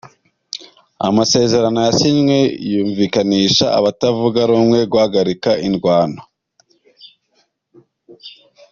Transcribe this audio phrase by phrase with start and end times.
[1.07, 2.39] "Amasezerano yasinywe
[2.71, 6.21] yumvikanisha abatavuga rumwe guhagarika indwano".